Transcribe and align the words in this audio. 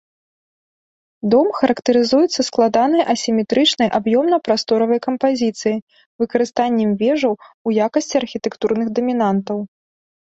Дом 1.33 1.49
характарызуецца 1.57 2.45
складанай 2.47 3.03
асіметрычнай 3.13 3.89
аб'ёмна-прасторавай 3.99 4.99
кампазіцыяй, 5.07 5.77
выкарыстаннем 6.25 6.91
вежаў 7.03 7.33
у 7.37 7.69
якасці 7.89 8.15
архітэктурных 8.25 8.87
дамінантаў. 8.99 9.57